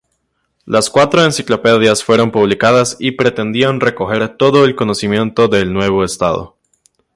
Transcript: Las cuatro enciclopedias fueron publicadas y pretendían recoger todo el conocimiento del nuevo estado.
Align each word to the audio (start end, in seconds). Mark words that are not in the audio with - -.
Las 0.65 0.89
cuatro 0.89 1.23
enciclopedias 1.23 2.03
fueron 2.03 2.31
publicadas 2.31 2.97
y 2.99 3.11
pretendían 3.11 3.79
recoger 3.79 4.29
todo 4.35 4.65
el 4.65 4.75
conocimiento 4.75 5.47
del 5.47 5.71
nuevo 5.73 6.03
estado. 6.03 6.57